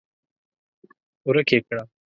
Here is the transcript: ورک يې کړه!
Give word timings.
ورک 1.27 1.49
يې 1.53 1.59
کړه! 1.67 1.83